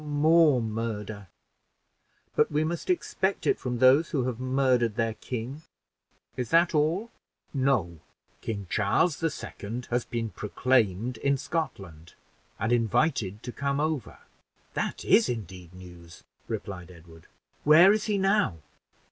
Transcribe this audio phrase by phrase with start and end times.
[0.03, 1.27] "More murder!
[2.35, 5.61] but we must expect it from those who have murdered their king.
[6.35, 7.11] Is that all?"
[7.53, 7.99] "No.
[8.41, 12.15] King Charles the Second has been proclaimed in Scotland,
[12.59, 14.17] and invited to come over."
[14.73, 17.27] "That is indeed news," replied Edward.
[17.63, 18.57] "Where is he now?"